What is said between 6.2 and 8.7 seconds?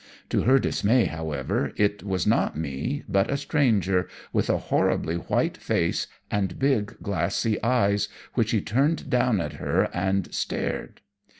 and big glassy eyes which he